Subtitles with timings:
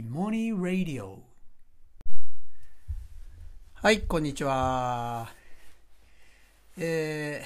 [0.00, 1.22] イモニーラディオ
[3.74, 5.28] はいこんにちは。
[6.78, 7.44] え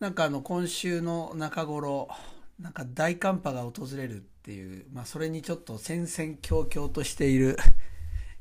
[0.00, 2.08] ー、なんかあの今週の中頃
[2.58, 7.56] なんか大寒波が訪れるっていう、まあ、それにちょっと戦々恐々としている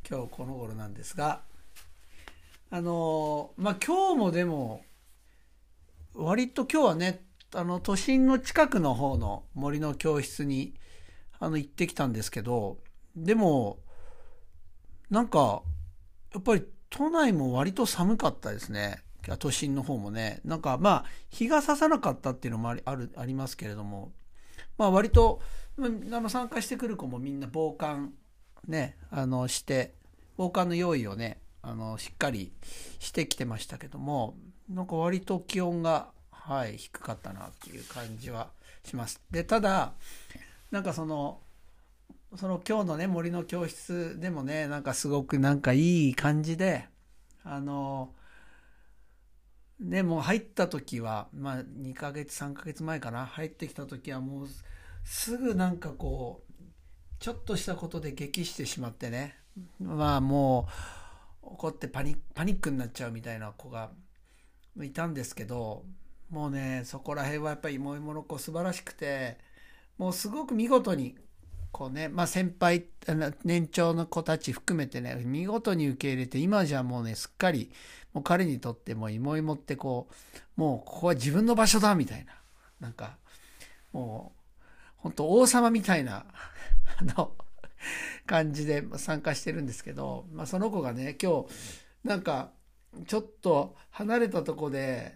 [0.10, 1.42] 今日この頃なんですが
[2.72, 4.84] あのまあ今日もでも
[6.16, 7.22] 割と今日はね
[7.54, 10.74] あの都心の近くの方の森の教室に
[11.40, 12.78] あの行ってきたんですけど
[13.16, 13.80] でも
[15.10, 15.62] なんか
[16.34, 19.04] やっぱり都内も割と寒かったですね。
[19.40, 20.40] 都心の方もね。
[20.46, 24.14] なんかまあ日が差さなかったっていうのもありあるありますけれども。
[24.78, 25.42] まあ割と
[26.30, 28.14] 参加してくる子もみんな防寒
[28.68, 29.94] ねあのして
[30.38, 32.52] 防寒の用意をねあのしっかり
[33.00, 34.36] してきてましたけども
[34.70, 38.50] なんか割と気温がはい低かったなっていう感じは
[38.86, 39.22] します。
[39.30, 39.94] でただ
[40.72, 41.42] なんかその
[42.36, 46.88] その今日のね森の教室でもねなんかすごくなんかいい感じで
[47.44, 48.14] あの
[49.80, 54.48] ねもう入った時はまあ2ヶ月3ヶ月前かな入ってきた時はもう
[55.04, 56.64] すぐなんかこう
[57.20, 59.36] ちょっとしたことで激してしまってね
[59.80, 60.68] まあも
[61.44, 63.92] う怒ってパニパニックになっちゃうみたいな子が
[64.84, 65.86] いたんですけど
[66.30, 69.38] もうねそこら辺はやっぱり芋芋の子素晴らしくて
[69.98, 71.16] もうすごく見事に
[71.72, 72.86] こうね、まあ、先輩
[73.44, 77.72] 年長の子たち含めてね見事に受け入れて今じゃもうねすっかり
[78.14, 80.08] もう彼にとっても芋芋ってこ
[80.58, 82.34] うもうここは自分の場所だみたいな
[82.80, 83.18] なんか
[83.94, 84.62] もう
[84.98, 86.26] 本当王様みたいな
[87.00, 87.34] あの
[88.26, 91.48] 感じで参加してるんですけど、まあ、その子がね今日
[92.04, 92.52] なんか
[93.06, 95.16] ちょっと離れたとこで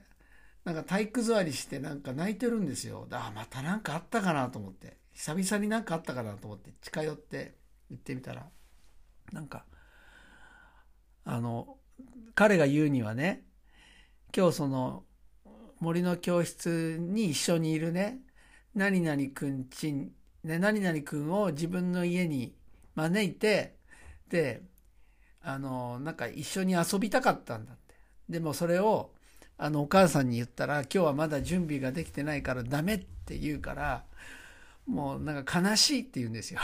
[0.64, 3.08] なんか体育座りしてなんか泣いてるんですよ。
[3.12, 4.98] あまた何かあったかなと思って。
[5.14, 7.56] 久々になんかあったかなと思って近寄って
[7.90, 8.48] 行ってみたら。
[9.32, 9.66] なんか
[11.24, 11.78] あの
[12.36, 13.44] 彼が言うにはね
[14.36, 15.04] 今日その
[15.80, 18.20] 森の教室に一緒にいるね
[18.76, 20.12] 何々くんちん、
[20.44, 22.54] ね、何々くんを自分の家に
[22.96, 23.78] 招いて
[24.30, 24.62] で
[25.42, 27.96] あのなんか一緒に遊びたかったんだって。
[28.30, 29.12] でもそれを
[29.64, 34.06] あのお母さんに言ったら今日はまだ準備ができてないからダメって言うから
[34.88, 36.60] もうなんか悲しいって言うんですよ。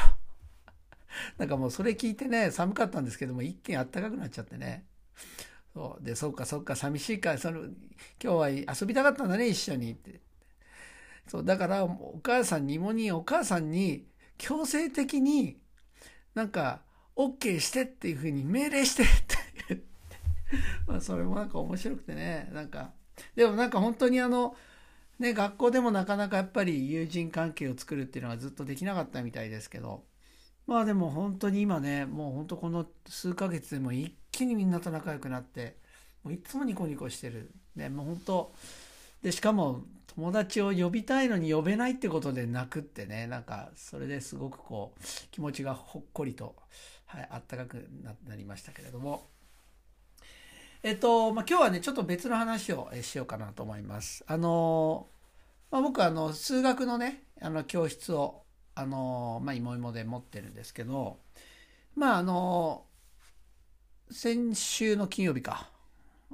[1.37, 4.87] なんかもうそれ聞いてね寒かったんですけども一気にあったかくなっちゃってね。
[5.75, 7.75] そうでそうかそうか寂しいからその今
[8.19, 10.19] 日は遊びたかったんだね一緒にって。
[11.27, 14.07] そうだからお母さんにもにお母さんに
[14.39, 15.59] 強制的に
[16.33, 16.81] なんか
[17.15, 19.36] OK してっていうふうに命令してって
[20.87, 22.91] まあそれもなんか面白くてねなんか。
[23.35, 24.55] でもなんか本当にあの
[25.19, 30.03] ね学校でもなかなかやっぱり友人関係を作るっていうのはずっとできなかったみたいですけど。
[30.67, 35.77] まあでも本当に今ねもう本当この数ヶ月でも一気にみんなと仲良くなって
[36.23, 37.51] もういつもニコニコしてる。
[37.75, 38.53] ねもう本当
[39.23, 39.83] でしかも
[40.13, 46.55] 友達を呼びたいのに呼べないってことで泣くってねなんかそれですごくこう気持ちがほっこりと、
[47.05, 47.87] はい、あったかく
[48.27, 49.36] なりましたけれども。
[50.87, 54.23] えっと、まあ、今日はねちょっと別の話をしようかなと思います。
[54.25, 55.07] あの、
[55.69, 58.43] まあ、僕はあの数学のねあの教室を
[58.73, 61.17] あのまあ芋芋で持ってるんですけど
[61.93, 62.85] まああの
[64.09, 65.69] 先週の金曜日か。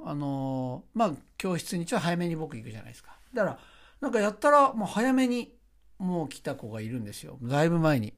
[0.04, 3.16] あのまあ教室にちょっと早めに僕行くじゃないですか。
[3.32, 3.58] だから
[4.00, 5.52] なんかやったらもう早めに
[5.98, 7.38] もう来た子がいるんですよ。
[7.42, 8.14] だいぶ前に。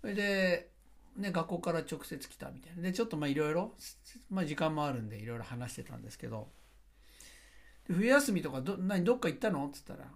[0.00, 0.67] それで、
[1.18, 2.82] ね、学校から直接来たみたいな。
[2.82, 3.74] でちょっとまあいろいろ、
[4.30, 6.48] まあ、時間もあるんでいろいろ話してたんですけど。
[7.90, 9.64] 冬休みとかど何どっか行ったの？
[9.66, 10.10] って言ったら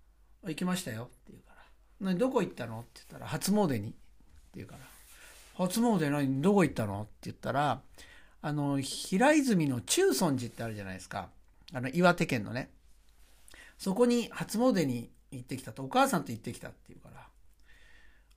[0.48, 1.62] 「行きましたよ」って言うから
[2.00, 3.96] 「何どこ行ったの?」って言ったら「初詣に」って
[4.54, 4.80] 言うから
[5.66, 6.40] 「初詣何？
[6.40, 7.82] どこ行ったの?」って言ったら
[8.40, 11.28] あの平泉の中尊寺ってあるじゃないですか。
[11.74, 12.70] あの岩手県のね。
[13.76, 15.84] そこに初詣に行ってきたと。
[15.84, 17.28] お母さんと行ってきたって言うから「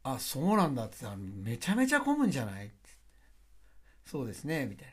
[0.03, 2.75] あそうなんだ」って言ったら「めちゃめちゃ混むんじゃない?」って
[4.05, 4.87] そうですねみたい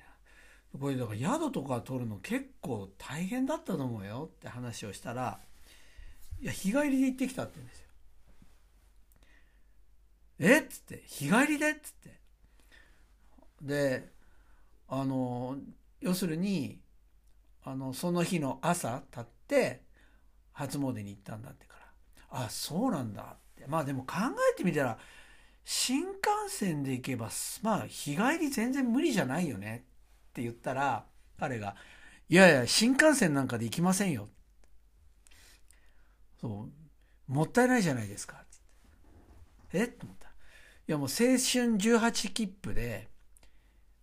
[0.74, 5.40] なこれだから宿とか取るの結構大変だったと思うよって話をしたら
[6.40, 7.88] 「いや日帰りで行ってきた」って言うんですよ。
[10.40, 10.60] え？
[10.60, 12.20] っつって「日帰りで?」っつって
[13.62, 14.12] で
[14.88, 15.58] あの
[16.00, 16.80] 要するに
[17.64, 19.82] あのその日の朝立って
[20.52, 21.76] 初詣に行ったんだってか
[22.30, 24.14] らあそうなんだってまあでも考
[24.52, 24.98] えてみたら
[25.64, 26.08] 新幹
[26.48, 27.30] 線で行けば
[27.62, 29.84] まあ日帰り全然無理じゃないよね。
[30.30, 31.04] って言ったら
[31.38, 31.76] 彼が
[32.28, 34.28] 「いやいや新幹線なんかで行きませんよ」
[36.40, 36.68] そ
[37.28, 37.32] う。
[37.32, 38.36] もったいないじゃないですか。
[38.36, 38.40] っ
[39.70, 39.84] てえ？
[39.84, 40.28] っと思った。
[40.28, 40.30] い
[40.86, 43.08] やもう青春18切符で、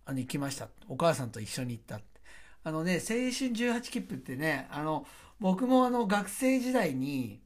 [0.04, 0.68] あの、行きました。
[0.86, 2.00] お母さんと一緒に行った。
[2.62, 5.06] あのね、青春18切符ってね、あの、
[5.40, 7.40] 僕もあの、学生時代に、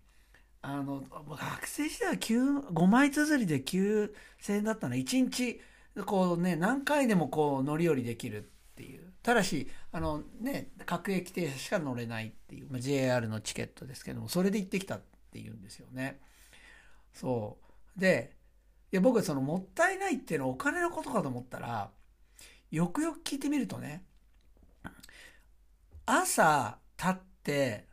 [0.62, 4.12] あの、学生時代は、5枚綴りで9000
[4.48, 4.94] 円だったの。
[4.94, 5.60] 1日、
[6.06, 8.46] こうね、何回でもこう乗り降りできるっ
[8.76, 9.12] ていう。
[9.22, 16.20] ただし、あのね、各駅停車しか乗れないっていう、まあ、JR のチケットですけども、それで行ってきたっていうんですよね。
[17.14, 17.58] そ
[17.96, 18.00] う。
[18.00, 18.36] で、
[18.92, 21.90] いや僕はそのもったいないっていうのはお金のことかと思ったら、
[22.70, 24.04] よくよく聞いてみるとね、
[26.06, 27.86] 朝立って、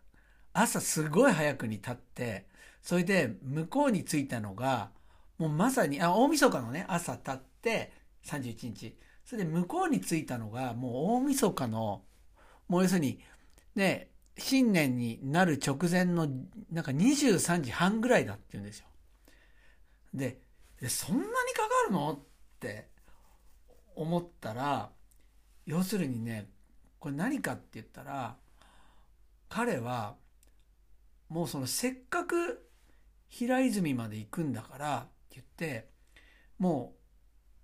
[0.54, 2.48] 朝すごい早くに立って、
[2.88, 4.92] それで向こうに着いたのが、
[5.38, 7.92] もうまさに、あ、大晦日のね、朝立って、
[8.24, 8.98] 31日。
[9.26, 12.06] それで向こうに着いたのが、もう大晦日の、
[12.70, 13.20] もう要するに、
[13.76, 16.30] ね、新年になる直前の、
[16.72, 18.86] なんか23時半ぐらいだって言うんですよ。
[20.14, 20.40] で、
[20.80, 22.14] でそんなにかかるの？
[22.14, 22.20] っ
[22.62, 22.88] て
[23.98, 24.92] 思ったら、
[25.66, 26.50] 要するにね、
[27.00, 28.38] これ何かって言ったら、
[29.50, 30.16] 彼は、
[31.28, 32.64] もうそのせっかく
[33.30, 35.90] 平泉まで行くんだからって言って、
[36.58, 36.94] も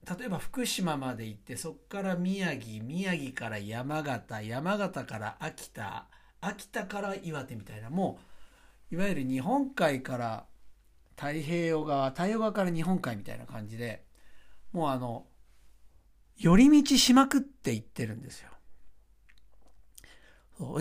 [0.05, 6.07] う、例えば福島まで行って、そこから宮城、宮城から山形、山形から秋田、
[6.41, 8.19] 秋田から岩手みたいな、も
[8.91, 10.45] う、いわゆる日本海から
[11.15, 14.03] 太平洋側、太平洋側から日本海みたいな感じで、
[14.71, 15.25] もうあの、
[16.37, 18.49] 寄り道しまくって行ってるんですよ。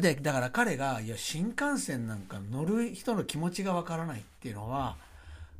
[0.00, 4.96] で、だから彼が、いや、新幹線なんか乗る人の気持ちがわからないっていうのは、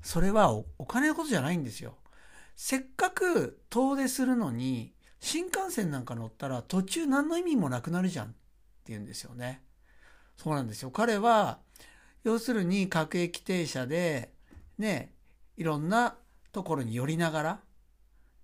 [0.02, 1.94] それはお金のことじゃないんですよ。
[2.56, 8.36] せっかく遠出するのに、新幹線なんか乗ったら途中何の意味もなくなるじゃんって
[8.88, 9.62] 言うんですよね。
[10.36, 10.90] そうなんですよ。
[10.90, 11.60] 彼は、
[12.24, 14.32] 要するに各駅停車で、
[14.78, 15.12] ね、
[15.56, 16.16] いろんな
[16.52, 17.60] ところに寄りながら、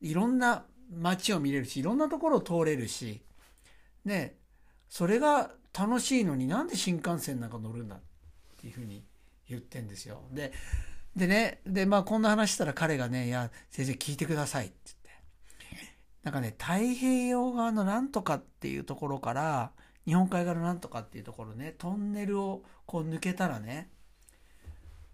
[0.01, 3.23] いろんな街を見れるし、いろんなところを通れるし、
[4.05, 4.37] ね、
[4.89, 8.01] それが楽しいのになんで新幹線なんか乗るんだっ
[8.61, 9.05] ていうふうに
[9.49, 10.23] 言ってんですよ。
[10.33, 10.53] で、
[11.17, 15.09] でね、で、まあこんな話したら彼がね、いや、先生聞いてくださいって言って。
[16.23, 19.73] なんかね、太平洋側のなんとかっていうところから、
[20.05, 23.91] 日本海側のなんとかっていうところね、トンネルをこう抜けたらね、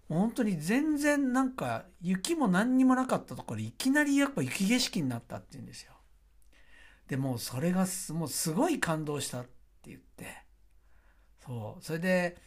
[0.07, 5.93] 本当に全然なんか雪も何にもなかったところいきなりやっぱ雪景色になったって言うんですよ。
[7.07, 9.49] でもうそれがもうすごい感動したって
[9.87, 10.44] 言って。
[11.45, 11.83] そう。
[11.83, 12.37] それで、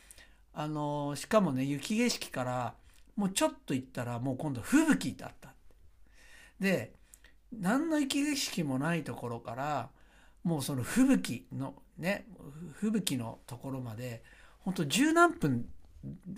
[0.53, 2.75] あの、しかもね、雪景色から
[3.17, 5.53] もうちょっと行ったらもう今度吹雪だった。
[6.61, 6.93] で、
[7.53, 9.91] 何の雪景色もないところから、
[10.45, 12.27] もうその吹雪のね、
[12.75, 14.23] 吹雪のところまで、
[14.61, 15.69] 本当十何分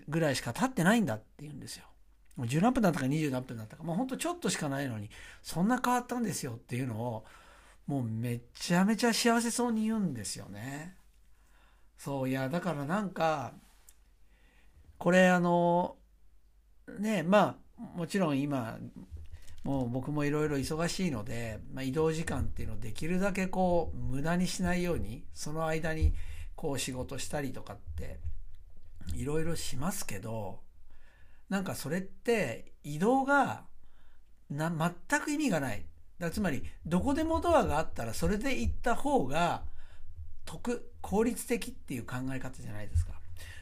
[0.08, 1.84] ぐらいしか経ってないんだって言うんですよ。
[2.36, 5.10] もう10何分だったか20何分だったか、もうほんとちょっとしかないのに、
[5.42, 7.24] そんな変わったんですよっていうのを、
[7.86, 10.96] もうめちゃめちゃ幸せそうに言うんですよね。
[12.00, 13.52] そう、いや、だからなんか、
[14.96, 15.98] これあの、
[16.98, 18.78] ね、まあ、もちろん今、
[19.64, 26.14] もう僕もいろいろ忙しいので、まあ、移動時間っていうのをできるだけこう、無駄にしないように、その間に
[26.56, 28.18] こう仕事したりとかって
[29.14, 30.60] いろいろしますけど、
[31.50, 33.64] なんかそれって移動が
[34.48, 35.84] な全く意味がない。
[36.18, 39.64] だつまり、どこでもドアがあったらそれで行った方が
[40.44, 43.12] 得、効率的っていう考え方じゃないですか。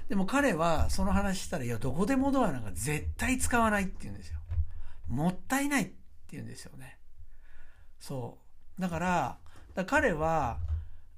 [0.08, 4.38] でも彼はその話したら、いや、どこでもドアなんか絶対使わないって言うんですよ。
[5.06, 5.94] もったいないって
[6.32, 6.98] 言うんですよね。
[8.00, 8.38] そ
[8.78, 8.80] う。
[8.80, 9.38] だから、
[9.86, 10.60] 彼は、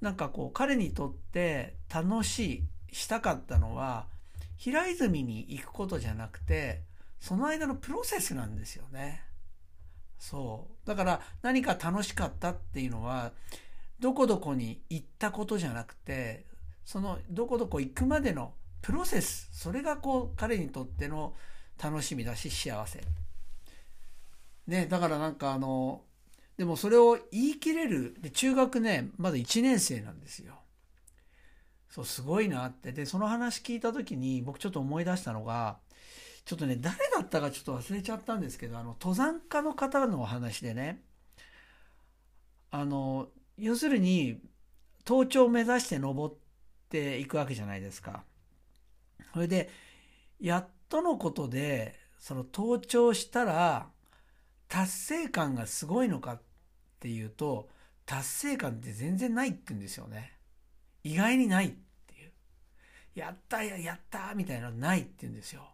[0.01, 2.63] なんかこう、彼にとって楽しい、
[2.93, 4.07] したかったのは、
[4.57, 6.83] 平泉に行くことじゃなくて、
[7.19, 9.23] その間のプロセスなんですよね。
[10.19, 10.87] そう。
[10.87, 13.31] だから何か楽しかったっていうのは、
[14.01, 16.45] どこどこに行ったことじゃなくて、
[16.83, 21.35] そのどこどこ行くまでのプロセス、それがこう彼にとっての
[21.81, 23.01] 楽しみだし幸せ。
[24.65, 26.01] ね、だからなんかあの、
[26.57, 30.55] でもそれを言い切れる、で中学ね、まだ1年生なんですよ。
[31.89, 32.91] そう、すごいなって。
[32.91, 35.77] で、その話聞いた時に僕ちょっと思い出したのが、
[36.45, 41.03] ちょっとね、誰だったかちょっと忘れちゃったんですけど、あの、登山家の方のお話でね、
[42.71, 43.27] あの、
[43.61, 44.41] 要するに、
[45.07, 46.35] 登頂を目指して登っ
[46.89, 48.23] ていくわけじゃないですか。
[49.33, 49.69] それで、
[50.39, 53.87] やっとのことで、その登頂したら、
[54.67, 56.41] 達成感がすごいのかっ
[56.99, 57.69] ていうと、
[58.05, 60.33] 達成感って全然ないって言うんですよね。
[61.03, 61.69] 意外にないっ
[62.07, 62.31] ていう。
[63.13, 65.71] やったや、ったみたいなのないって言うんですよ。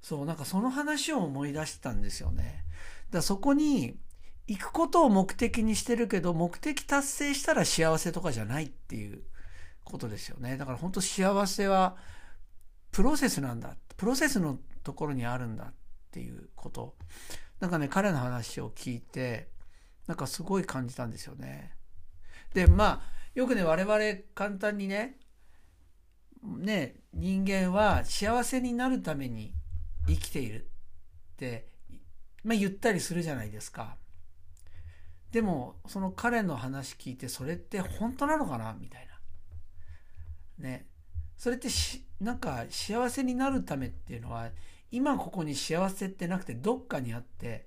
[0.00, 2.64] そうなんかその話を思い出したんですよね
[3.10, 3.96] だそこに
[4.48, 9.22] 行くことを目的にしてるけど目的達成したら幸せとかじゃないっていう
[9.84, 10.56] ことですよね。
[10.56, 11.96] だから本当幸せは
[12.90, 13.76] プロセスなんだ。
[13.98, 15.74] プロセスのところにあるんだっ
[16.10, 16.96] ていうこと。
[17.60, 19.48] なんかね彼の話を聞いて
[20.06, 21.74] なんかすごい感じたんですよね。
[22.54, 24.00] でまあよくね我々
[24.34, 25.18] 簡単にね
[26.42, 29.52] ね人間は幸せになるために
[30.06, 30.70] 生きている
[31.34, 31.68] って、
[32.44, 33.96] まあ、言ったりするじゃないですか。
[35.32, 38.74] でもその彼の話聞いてそれって本当なのかな？
[38.78, 39.06] みたい
[40.58, 40.64] な。
[40.64, 40.86] ね。
[41.36, 44.50] それってしなんか幸せになるためっていうのは
[44.90, 47.66] 今ここに幸せってなくてどっかにあって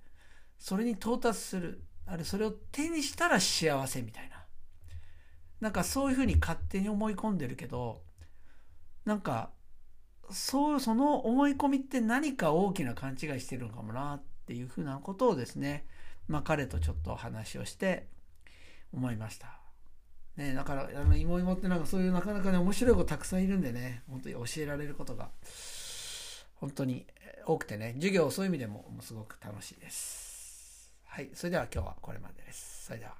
[0.58, 1.84] それに到達する。
[2.08, 4.44] あれそれを手にしたら幸せみたいな。
[5.62, 8.02] なんかそういうふうに勝手に思い込んでるけど
[9.06, 9.52] なんか
[10.32, 15.86] そうその思い込みって何か大きな勘違いしてるのかもなっていうふうなことをですね
[16.28, 18.08] まあ彼とちょっと話をして
[18.94, 19.62] 思いました。
[20.38, 25.30] ね、だからあの芋芋ってなんかそういうなかなかね面白い子たくさんいるんでね本当に教えられることが
[26.56, 27.06] 本当に
[27.46, 30.94] 多くてね授業そういう意味でもすごく楽しいです。
[31.06, 32.86] はいそれでは今日はこれまでです。
[32.86, 33.16] それでは